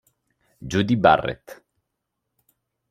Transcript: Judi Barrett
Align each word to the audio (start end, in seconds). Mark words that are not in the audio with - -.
Judi 0.69 0.97
Barrett 0.97 1.45